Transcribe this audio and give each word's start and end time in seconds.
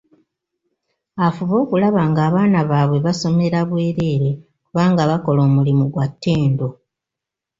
Afube 1.25 1.55
okulaba 1.63 2.01
ng'abaana 2.09 2.59
baabwe 2.69 2.97
basomera 3.05 3.59
bwereere 3.69 4.29
kubanga 4.67 5.01
bakola 5.09 5.39
omulimu 5.47 5.85
gwa 5.93 6.05
ttendo. 6.11 6.67